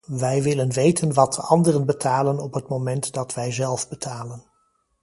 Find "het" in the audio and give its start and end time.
2.53-2.67